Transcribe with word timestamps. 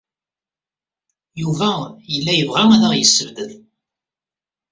Yuba 1.41 1.69
yella 2.11 2.33
yebɣa 2.35 2.63
ad 2.75 2.83
aɣ-yessebded. 2.87 3.51